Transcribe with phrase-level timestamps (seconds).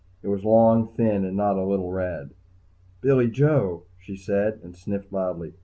[0.23, 2.31] It was long, thin, and not a little red.
[3.01, 5.53] "Billy Joe!" she said, and sniffled loudly.